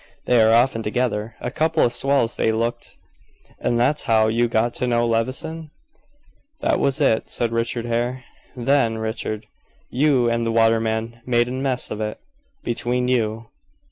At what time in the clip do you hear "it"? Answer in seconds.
6.99-7.29, 12.01-12.19